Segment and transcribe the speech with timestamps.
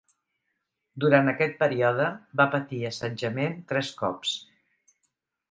[1.03, 2.07] Durant aquest període
[2.41, 4.35] va patir assetjament tres cops.